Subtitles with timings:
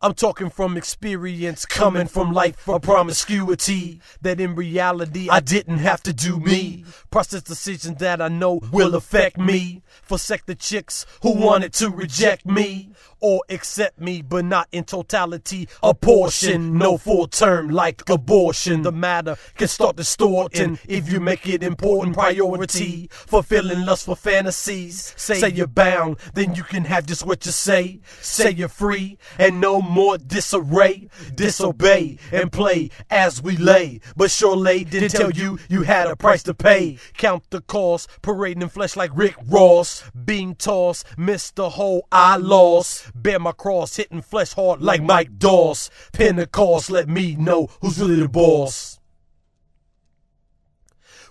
[0.00, 4.00] I'm talking from experience, coming from life of promiscuity.
[4.22, 6.84] That in reality, I didn't have to do me.
[7.10, 9.82] Process decisions that I know will affect me.
[10.02, 12.90] Forsake the chicks who wanted to reject me
[13.20, 15.68] or accept me, but not in totality.
[15.82, 18.82] A portion, no full term like abortion.
[18.82, 23.08] The matter can start distorting if you make it important priority.
[23.10, 25.14] Fulfilling lustful fantasies.
[25.16, 28.00] Say you're bound, then you can have just what you say.
[28.20, 31.08] Say you're free and no more disarray.
[31.34, 34.00] Disobey and play as we lay.
[34.16, 36.98] But surely didn't tell you you had a price to pay.
[37.16, 40.04] Count the cost, parading in flesh like Rick Ross.
[40.24, 43.07] Being tossed, missed the whole I lost.
[43.14, 45.90] Bear my cross, hitting flesh hard like Mike Doss.
[46.12, 48.97] Pentecost, let me know who's really the boss.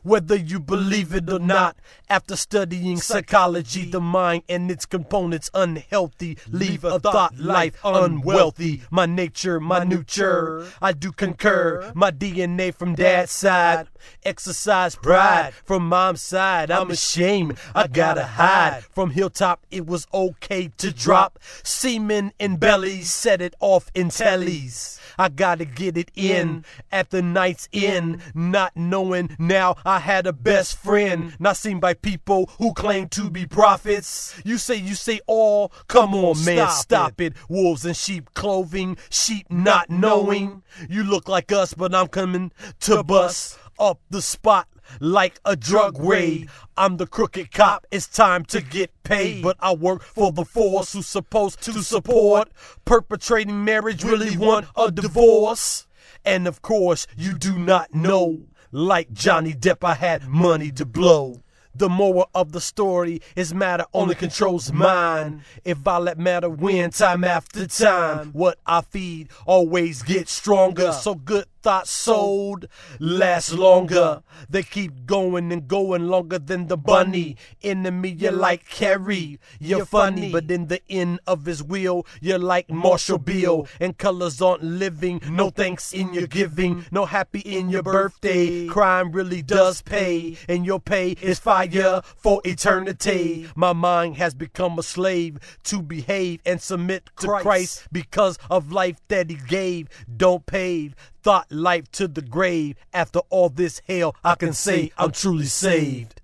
[0.08, 1.76] Whether you believe it or not,
[2.10, 8.84] after studying psychology, the mind and its components unhealthy, leave a thought life unwealthy.
[8.90, 11.92] My nature, my nurture, I do concur.
[11.94, 13.90] My DNA from dad's side,
[14.24, 15.54] exercise pride.
[15.66, 16.72] from mom's side.
[16.72, 18.86] I'm ashamed, I gotta hide.
[18.86, 21.38] From hilltop, it was okay to drop.
[21.64, 25.02] Semen in bellies, set it off in tellies.
[25.18, 30.34] I gotta get it in at the night's end, not knowing now I had a
[30.34, 34.40] best friend, not seen by people who claim to be prophets.
[34.46, 37.34] You say, you say all, come on, man, stop, it.
[37.50, 40.64] Wolves in sheep clothing, sheep not knowing.
[40.90, 42.52] You look like us, but I'm coming
[42.82, 44.68] to bust up the spot
[45.00, 46.50] like a drug raid.
[46.76, 49.44] I'm the crooked cop, it's time to get paid.
[49.44, 52.50] But I work for the force who's supposed to support.
[52.86, 55.88] Perpetrating marriage really want a divorce.
[56.26, 58.42] And of course, you do not know.
[58.72, 61.42] Like Johnny Depp, I had money to blow.
[61.74, 65.44] The moral of the story is matter only controls mine.
[65.64, 70.92] If I let matter win time after time, what I feed always gets stronger.
[70.92, 72.66] So good thoughts sold
[72.98, 74.24] last longer.
[74.50, 77.36] They keep going and going longer than the bunny.
[77.62, 82.70] Enemy, you're like Carrey, You're funny, but in the end of his wheel, you're like
[82.70, 83.68] Marshall Bill.
[83.82, 85.20] And colors aren't living.
[85.30, 86.86] No thanks in your giving.
[86.90, 88.68] No happy in your birthday.
[88.68, 90.38] Crime really does pay.
[90.48, 93.50] And your pay is fire for eternity.
[93.58, 99.02] My mind has become a slave to behave and submit to Christ because of life
[99.10, 99.90] that he gave.
[100.16, 100.96] Don't pave
[101.28, 102.78] thought life to the grave.
[102.94, 106.17] After all this hell, I can say I'm truly saved.